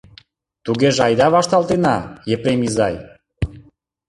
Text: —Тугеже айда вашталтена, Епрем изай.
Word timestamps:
—Тугеже 0.65 1.01
айда 1.07 1.27
вашталтена, 1.35 1.95
Епрем 2.33 2.61
изай. 2.67 2.95